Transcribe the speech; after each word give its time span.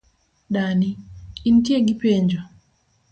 Dani, 0.53 0.89
intie 1.49 1.77
gi 1.85 1.95
penjo? 2.01 2.39